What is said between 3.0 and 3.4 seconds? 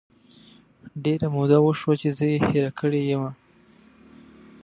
یمه